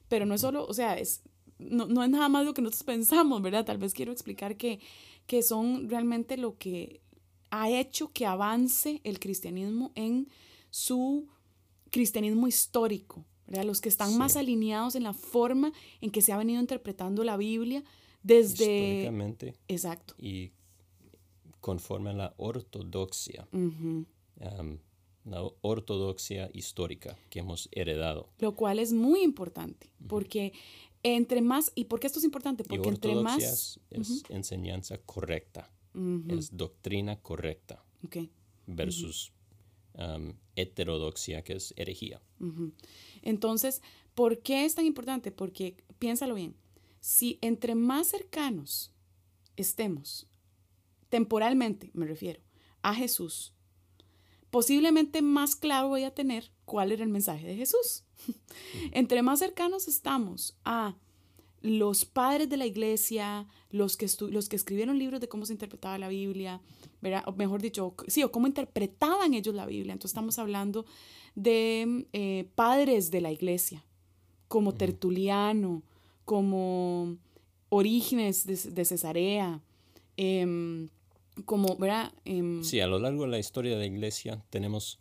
[0.08, 1.22] pero no es solo, o sea, es,
[1.59, 3.64] no, no es nada más lo que nosotros pensamos, ¿verdad?
[3.64, 4.81] Tal vez quiero explicar que,
[5.27, 7.01] que son realmente lo que
[7.51, 10.29] ha hecho que avance el cristianismo en
[10.71, 11.29] su
[11.90, 13.64] cristianismo histórico, ¿verdad?
[13.64, 17.37] Los que están más alineados en la forma en que se ha venido interpretando la
[17.37, 17.83] Biblia
[18.23, 18.64] desde...
[18.64, 19.55] Históricamente.
[19.68, 20.14] Exacto.
[20.18, 20.53] Y
[21.61, 23.49] conforme a la ortodoxia.
[25.25, 28.31] la ortodoxia histórica que hemos heredado.
[28.38, 30.53] Lo cual es muy importante, porque
[31.16, 32.64] entre más, ¿y por qué esto es importante?
[32.64, 33.81] Porque entre más...
[33.90, 35.71] Es, enseñanza correcta,
[36.29, 38.31] es doctrina correcta, okay.
[38.66, 39.33] versus
[40.57, 42.23] heterodoxia, que es herejía.
[43.23, 43.83] Entonces,
[44.14, 45.33] ¿por qué es tan importante?
[45.33, 46.57] Porque, piénsalo bien,
[47.01, 48.92] si entre más cercanos
[49.57, 50.27] estemos,
[51.09, 52.40] temporalmente me refiero,
[52.83, 53.55] a Jesús,
[54.50, 58.04] posiblemente más claro voy a tener cuál era el mensaje de Jesús.
[58.92, 60.96] entre más cercanos estamos a
[61.61, 65.98] los padres de la iglesia, los que, los que escribieron libros de cómo se interpretaba
[65.98, 66.61] la Biblia,
[67.26, 69.92] o mejor dicho, sí, o cómo interpretaban ellos la Biblia.
[69.92, 70.87] Entonces estamos hablando
[71.34, 73.84] de eh, padres de la iglesia,
[74.46, 75.82] como Tertuliano,
[76.24, 77.16] como
[77.70, 79.61] Orígenes de, Cesarea,
[80.16, 80.88] em,
[81.44, 82.12] como, ¿verdad?
[82.24, 84.98] Em, sí, a lo largo de la historia de la iglesia tenemos,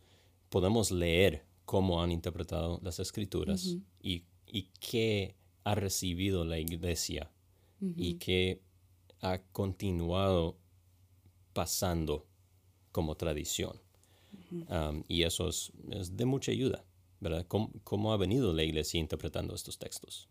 [0.49, 4.23] podemos leer cómo han interpretado las escrituras y,
[4.79, 7.29] qué ha recibido la iglesia
[7.81, 8.61] y qué
[9.21, 10.57] ha continuado
[11.53, 12.25] pasando
[12.91, 13.81] como tradición.
[15.07, 15.71] y eso es,
[16.15, 16.85] de mucha ayuda,
[17.19, 17.45] ¿verdad?
[17.47, 20.29] ¿Cómo, ha venido la iglesia interpretando estos textos?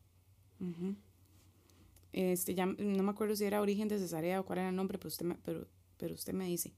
[2.12, 4.96] Este, ya no me acuerdo si era Origen de Cesarea o cuál era el nombre,
[4.96, 5.66] pero usted me, pero,
[5.96, 6.72] pero usted me dice.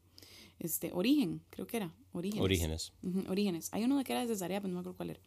[0.58, 1.94] Este, Origen, creo que era.
[2.12, 2.42] Orígenes.
[2.42, 2.92] Orígenes.
[3.28, 3.68] Orígenes.
[3.72, 5.20] Hay uno de que era de Cesarea, pero no me acuerdo cuál era.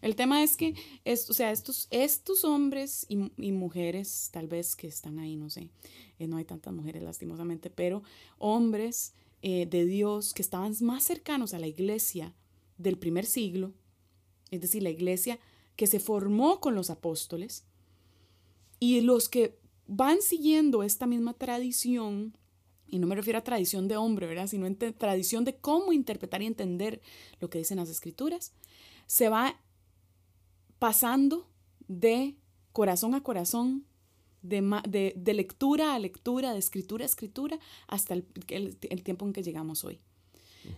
[0.00, 0.74] El tema es que,
[1.04, 5.50] es, o sea, estos, estos hombres y, y, mujeres, tal vez que están ahí, no
[5.50, 5.68] sé,
[6.18, 8.02] eh, no hay tantas mujeres lastimosamente, pero
[8.38, 12.34] hombres eh, de Dios que estaban más cercanos a la iglesia
[12.78, 13.72] del primer siglo,
[14.50, 15.38] es decir, la iglesia
[15.76, 17.64] que se formó con los apóstoles,
[18.78, 22.36] y los que van siguiendo esta misma tradición,
[22.92, 24.46] y no me refiero a tradición de hombre, ¿verdad?
[24.46, 27.00] Sino en tradición de cómo interpretar y entender
[27.40, 28.52] lo que dicen las escrituras,
[29.06, 29.58] se va
[30.78, 31.48] pasando
[31.88, 32.36] de
[32.72, 33.86] corazón a corazón,
[34.42, 39.42] de, de, lectura a lectura, de escritura a escritura, hasta el, el, tiempo en que
[39.42, 39.98] llegamos hoy.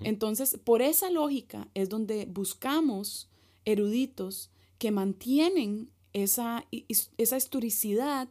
[0.00, 3.28] Entonces, por esa lógica es donde buscamos
[3.64, 6.64] eruditos que mantienen esa,
[7.18, 8.28] esa historicidad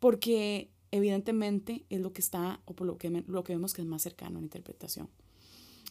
[0.00, 3.88] porque evidentemente es lo que está o por lo que, lo que vemos que es
[3.88, 5.08] más cercano a la interpretación.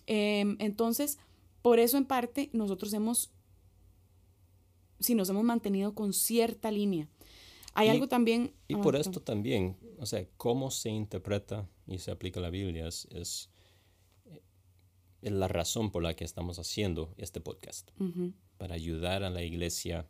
[0.05, 1.19] Em, entonces,
[1.61, 3.31] por eso en parte nosotros hemos,
[4.99, 7.07] si nos hemos mantenido con cierta línea.
[7.73, 8.53] Hay algo también...
[8.67, 12.87] Y ah, por esto también, o sea, cómo se interpreta y se aplica la Biblia
[12.87, 13.49] es, es,
[15.21, 17.91] la razón por la que estamos haciendo este podcast,
[18.57, 20.07] para ayudar a la iglesia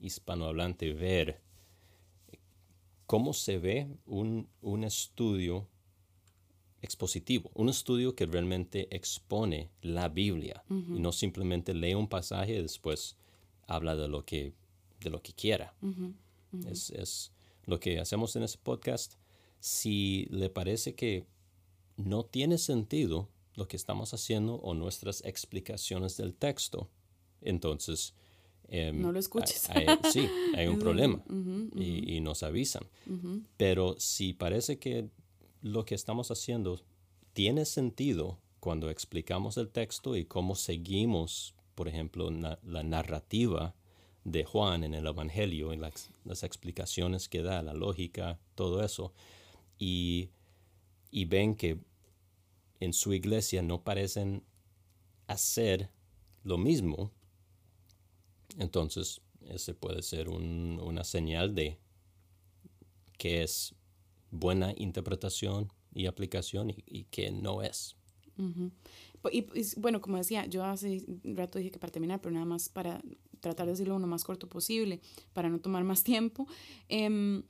[0.00, 1.40] hispanohablante a ver
[3.12, 5.68] cómo se ve un, un estudio
[6.80, 12.62] expositivo, un estudio que realmente expone la Biblia y no simplemente lee un pasaje y
[12.62, 13.18] después
[13.66, 14.54] habla de lo que,
[15.00, 15.74] de lo que quiera.
[16.66, 17.32] Es, es,
[17.66, 19.16] lo que hacemos en este podcast.
[19.60, 21.26] Si le parece que
[21.98, 26.88] no tiene sentido lo que estamos haciendo o nuestras explicaciones del texto,
[27.42, 28.14] entonces...
[28.74, 29.68] Em, no lo escuches.
[30.10, 31.22] sí, hay un problema
[31.76, 32.84] y, y, nos avisan.
[33.58, 35.10] Pero si parece que
[35.60, 36.80] lo que estamos haciendo
[37.34, 43.74] tiene sentido cuando explicamos el texto y cómo seguimos, por ejemplo, la narrativa
[44.24, 49.12] de Juan en el Evangelio, y las, las, explicaciones que da, la lógica, todo eso,
[49.78, 50.30] y,
[51.10, 51.78] y ven que
[52.80, 54.44] en su iglesia no parecen
[55.26, 55.90] hacer
[56.42, 57.10] lo mismo,
[58.58, 61.78] entonces ese puede ser un, una señal de
[63.18, 63.74] que es
[64.30, 67.96] buena interpretación y aplicación y, que no es.
[69.30, 73.02] y, bueno, como decía, yo hace rato dije que para terminar, pero nada más para
[73.40, 75.00] tratar de decirlo lo más corto posible,
[75.32, 76.46] para no tomar más tiempo,
[76.88, 77.42] em,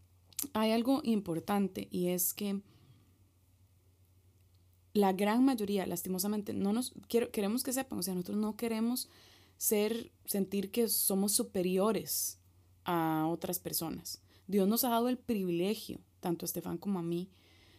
[0.52, 2.60] hay algo importante y es que
[4.94, 9.08] la gran mayoría, lastimosamente, no nos quiero, queremos que sepan, o sea, nosotros no queremos
[9.62, 12.40] ser, sentir que somos superiores
[12.84, 14.20] a otras personas.
[14.48, 17.28] Dios nos ha dado el privilegio tanto a Estefan como a mí,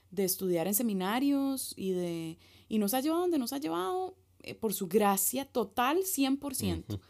[0.09, 2.37] de estudiar en seminarios y, de,
[2.69, 7.01] y nos ha llevado donde nos ha llevado eh, por su gracia total 100%.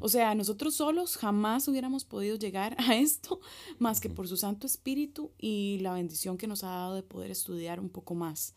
[0.00, 3.40] O sea, nosotros solos jamás hubiéramos podido llegar a esto
[3.78, 7.30] más que por su Santo Espíritu y la bendición que nos ha dado de poder
[7.30, 8.54] estudiar un poco más.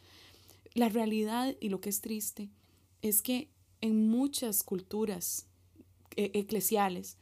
[0.75, 2.51] La realidad y lo que es triste
[3.01, 3.51] es que
[3.81, 5.46] en muchas culturas
[6.17, 7.17] e, eclesiales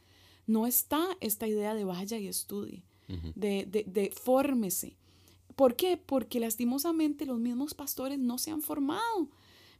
[0.46, 2.82] no está esta idea de vaya y estudie
[3.36, 4.96] de, de, de fórmese.
[5.54, 5.96] ¿Por qué?
[5.96, 9.30] Porque lastimosamente los mismos pastores no se han formado.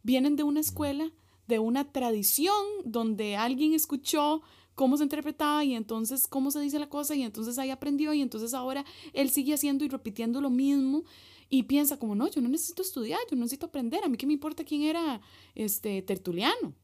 [0.05, 1.11] Vienen de una escuela,
[1.49, 4.43] de una tradición donde alguien escuchó
[4.77, 8.23] cómo se interpretaba y entonces cómo se dice la cosa y entonces ahí aprendió y
[8.23, 11.03] entonces ahora él sigue haciendo y repitiendo lo mismo
[11.49, 14.27] y piensa como, no, yo no necesito estudiar, yo no necesito aprender, a mí qué
[14.27, 15.21] me importa quién era
[15.55, 16.75] este Tertuliano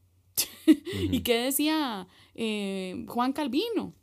[1.11, 3.93] y qué decía eh, Juan Calvino.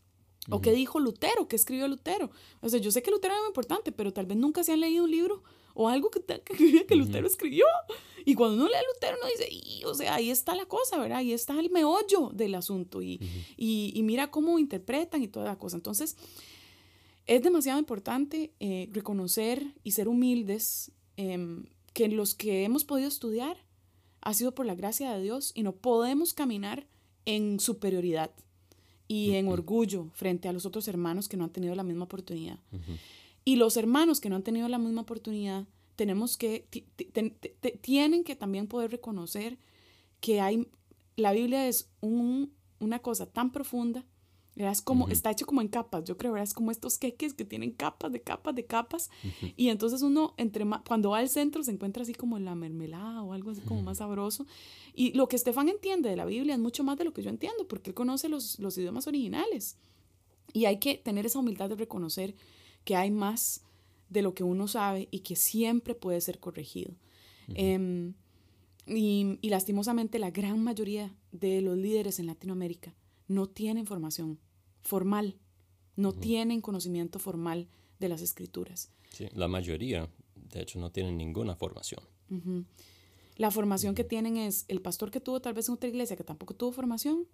[0.48, 1.46] ¿O qué dijo Lutero?
[1.46, 2.30] ¿Qué escribió Lutero?
[2.60, 4.80] O sea, yo sé que Lutero era muy importante, pero tal vez nunca se han
[4.80, 7.66] leído un libro o algo que, que, que Lutero escribió.
[8.24, 10.98] Y cuando uno lee a Lutero, uno dice, y, o sea, ahí está la cosa,
[10.98, 11.18] ¿verdad?
[11.18, 13.02] Ahí está el meollo del asunto.
[13.02, 13.20] Y,
[13.56, 15.76] y, y, mira cómo interpretan y toda la cosa.
[15.76, 16.16] Entonces,
[17.26, 21.62] es demasiado importante eh, reconocer y ser humildes eh,
[21.92, 23.56] que los que hemos podido estudiar
[24.20, 26.86] ha sido por la gracia de Dios y no podemos caminar
[27.26, 28.30] en superioridad
[29.08, 32.58] y en orgullo frente a los otros hermanos que no han tenido la misma oportunidad.
[33.44, 36.66] Y los hermanos que no han tenido la misma oportunidad, tenemos que,
[37.80, 39.58] tienen que también poder reconocer
[40.20, 40.68] que hay,
[41.16, 44.04] la Biblia es un, una cosa tan profunda
[44.56, 47.70] es como, está hecho como en capas, yo creo, es como estos queques que tienen
[47.70, 49.10] capas de capas de capas.
[49.56, 53.32] Y entonces uno, entre cuando va al centro, se encuentra así como la mermelada o
[53.32, 54.46] algo así como más sabroso.
[54.94, 57.30] Y lo que Estefan entiende de la Biblia es mucho más de lo que yo
[57.30, 59.76] entiendo, porque él conoce los, los idiomas originales.
[60.52, 62.34] Y hay que tener esa humildad de reconocer
[62.84, 63.62] que hay más
[64.08, 66.92] de lo que uno sabe y que siempre puede ser corregido.
[67.54, 68.14] Em,
[68.86, 72.94] y, y lastimosamente la gran mayoría de los líderes en Latinoamérica
[73.30, 74.40] no tienen formación
[74.82, 75.38] formal,
[75.94, 77.68] no tienen conocimiento formal
[78.00, 78.90] de las escrituras.
[79.10, 82.02] Sí, la mayoría, de hecho, no tienen ninguna formación.
[83.36, 86.24] La formación que tienen es el pastor que tuvo tal vez en otra iglesia que
[86.24, 87.26] tampoco tuvo formación,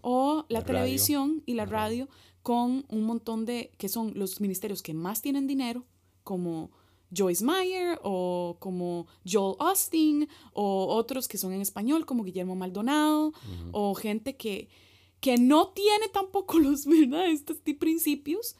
[0.00, 2.08] o la, televisión y la radio
[2.42, 5.84] con un montón de, que son los ministerios que más tienen dinero,
[6.24, 6.72] como
[7.16, 13.32] Joyce Meyer o como Joel Austin, o otros que son en español como Guillermo Maldonado,
[13.70, 14.68] o gente que,
[15.24, 17.30] que no tiene tampoco los, ¿verdad?
[17.30, 18.56] Estos principios.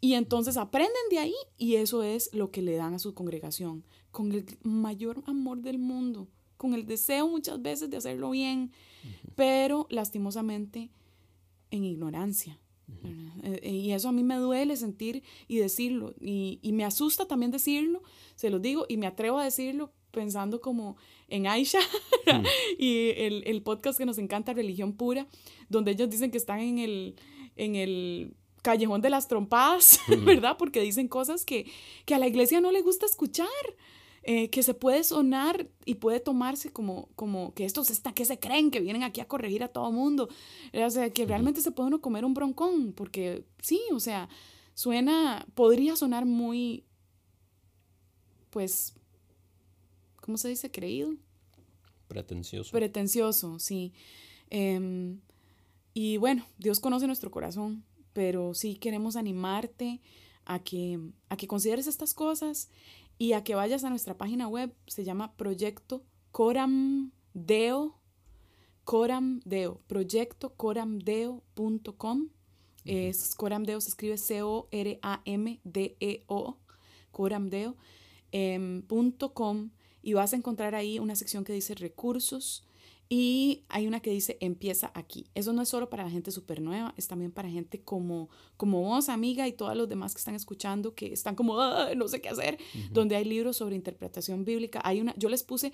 [0.00, 3.84] Y entonces aprenden de ahí y eso es lo que le dan a su congregación,
[4.10, 6.26] con el mayor amor del mundo.
[6.56, 8.72] con el deseo muchas veces de hacerlo bien,
[9.36, 10.90] pero lastimosamente
[11.70, 12.58] en ignorancia.
[13.42, 16.14] Eh, eh, y eso a mí me duele sentir y decirlo.
[16.20, 18.02] Y, y, me asusta también decirlo,
[18.34, 20.96] se los digo, y me atrevo a decirlo pensando como
[21.28, 21.78] en Aisha
[22.78, 25.26] y el, el, podcast que nos encanta, Religión Pura,
[25.68, 27.16] donde ellos dicen que están en el,
[27.54, 30.56] en el callejón de las trompadas, ¿verdad?
[30.58, 31.70] Porque dicen cosas que,
[32.06, 33.46] que a la iglesia no le gusta escuchar.
[34.28, 38.40] Eh, que se puede sonar y puede tomarse como, como que estos están, que se
[38.40, 40.28] creen que vienen aquí a corregir a todo mundo.
[40.84, 44.28] O sea, que realmente se puede uno comer un broncón, porque sí, o sea,
[44.74, 46.82] suena, podría sonar muy,
[48.50, 48.96] pues,
[50.26, 50.70] ¿cómo se dice?
[50.70, 51.14] Creído.
[52.08, 52.72] Pretencioso.
[52.72, 53.94] Pretencioso, sí.
[54.50, 55.20] Em,
[55.94, 60.02] y bueno, Dios conoce nuestro corazón, pero sí queremos animarte
[60.44, 62.68] a que, a que consideres estas cosas
[63.18, 67.94] y a que vayas a nuestra página web, se llama Proyecto Coramdeo,
[68.84, 72.28] Coramdeo, proyecto coramdeo.com.
[72.84, 74.76] Es Coramdeo se escribe C-O-R-A-M-D-E-O,
[77.10, 77.76] coramdeo.com
[78.32, 78.82] em,
[80.06, 82.62] y vas a encontrar ahí una sección que dice recursos
[83.08, 85.26] y hay una que dice empieza aquí.
[85.34, 88.82] Eso no es solo para la gente súper nueva, es también para gente como, como
[88.82, 91.56] vos, amiga, y todos los demás que están escuchando, que están como,
[91.96, 92.56] no sé qué hacer,
[92.92, 94.80] donde hay libros sobre interpretación bíblica.
[94.84, 95.72] Hay una, yo les puse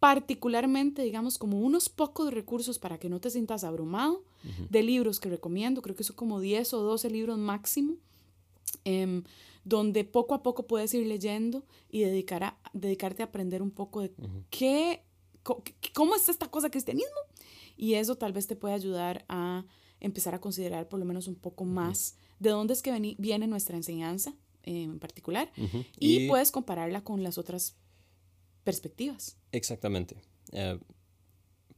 [0.00, 4.24] particularmente, digamos, como unos pocos recursos para que no te sientas abrumado
[4.70, 7.96] de libros que recomiendo, creo que son como 10 o 12 libros máximo.
[8.84, 9.24] Em,
[9.68, 14.00] donde poco a poco puedes ir leyendo y dedicar a, dedicarte a aprender un poco
[14.00, 14.12] de
[14.50, 15.04] qué
[15.94, 17.16] ¿cómo es esta cosa cristianismo?
[17.76, 19.64] Y eso tal vez te puede ayudar a
[20.00, 23.76] empezar a considerar por lo menos un poco más de dónde es que viene nuestra
[23.76, 25.50] enseñanza en particular
[25.98, 27.76] y, puedes compararla con las otras
[28.64, 29.38] perspectivas.
[29.52, 30.20] Exactamente.
[30.52, 30.78] Eh,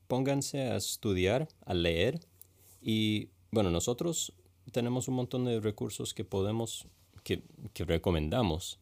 [0.06, 2.20] pónganse a estudiar, a leer
[2.82, 4.32] y bueno, nosotros
[4.72, 6.86] tenemos un montón de recursos que podemos,
[7.30, 8.80] que, que recomendamos,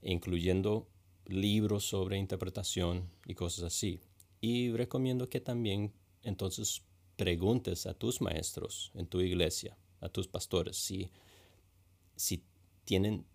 [0.00, 0.88] incluyendo
[1.26, 4.00] libros sobre interpretación y cosas así.
[4.40, 6.82] Y recomiendo que también entonces
[7.16, 11.10] preguntes a tus maestros en tu iglesia, a tus pastores, si,
[12.14, 12.42] si
[12.86, 13.26] tienen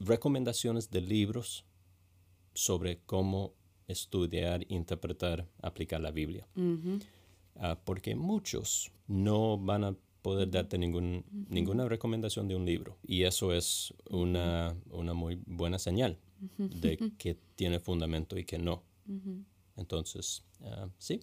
[0.00, 1.64] recomendaciones de libros
[2.52, 3.54] sobre cómo
[3.88, 6.46] estudiar, interpretar, aplicar la Biblia.
[7.54, 9.96] Ah, porque muchos no van a
[10.26, 12.98] poder darte ningún, ninguna recomendación de un libro.
[13.06, 16.18] Y eso es una, una muy buena señal
[16.58, 18.82] de que tiene fundamento y que no.
[19.76, 21.20] Entonces, ah, sí,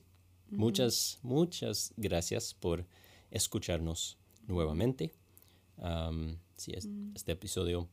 [0.49, 2.85] muchas, muchas gracias por
[3.29, 5.11] escucharnos nuevamente.
[6.55, 7.11] sí, mm.
[7.13, 7.89] este episodio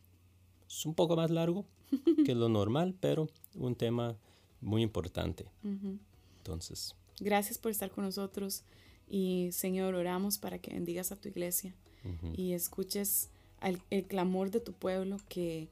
[0.68, 1.66] es un poco más largo
[2.24, 4.16] que lo normal, pero un tema
[4.61, 5.50] muy importante.
[6.36, 6.94] Entonces.
[7.18, 8.62] Gracias por estar con nosotros
[9.11, 11.74] y Señor, oramos para que bendigas a tu iglesia
[12.34, 13.28] y escuches
[13.90, 15.68] el clamor de tu pueblo que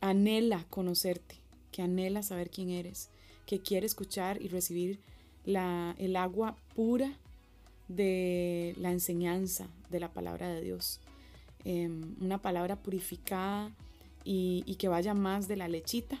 [0.00, 1.36] anhela conocerte,
[1.70, 3.10] que anhela saber quién eres,
[3.46, 5.00] que quiere escuchar y recibir
[5.44, 7.18] la, el agua pura
[7.88, 11.00] de la enseñanza de la palabra de Dios.
[11.64, 13.70] Em, una palabra purificada
[14.24, 16.20] y, y, que vaya más de la lechita.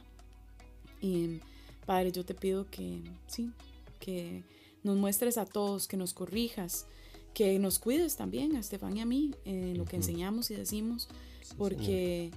[1.00, 1.40] Y
[1.86, 3.50] Padre, yo te pido que sí,
[3.98, 4.44] que
[4.82, 6.86] nos muestres a todos, que nos corrijas,
[7.34, 11.08] que nos cuides también a Estefan y a mí en lo que enseñamos y decimos,
[11.56, 12.30] porque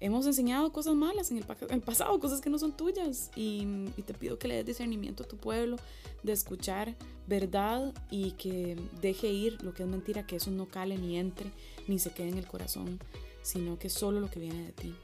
[0.00, 1.44] hemos enseñado cosas malas en el,
[1.82, 3.30] pasado, cosas que no son tuyas.
[3.36, 3.66] Y,
[4.06, 5.76] te pido que le des discernimiento a tu pueblo
[6.22, 6.96] de escuchar
[7.26, 11.50] verdad y que deje ir lo que es mentira, que eso no cale ni entre
[11.86, 12.98] ni se quede en el corazón,
[13.42, 14.94] sino que solo lo que viene de ti.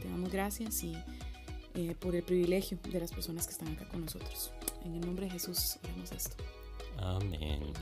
[0.00, 0.94] te damos gracias y
[1.74, 4.52] eh, por el privilegio de las personas que están acá con nosotros.
[4.84, 6.36] En el nombre de Jesús oramos esto.
[6.98, 7.72] Amén.